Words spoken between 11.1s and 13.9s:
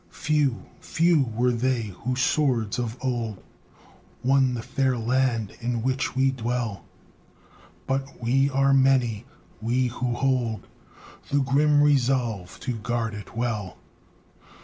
The grim resolve to guard it well.